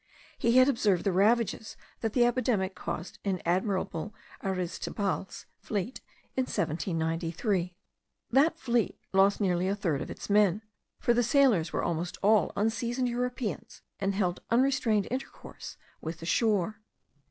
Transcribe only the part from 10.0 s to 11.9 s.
of its men; for the sailors were